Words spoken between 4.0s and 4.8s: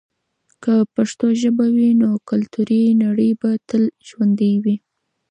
ژوندي وي.